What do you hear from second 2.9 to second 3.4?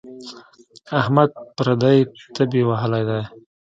دی.